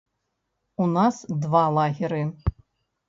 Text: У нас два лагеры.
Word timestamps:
У 0.85 0.87
нас 0.95 1.15
два 1.45 1.63
лагеры. 1.79 2.23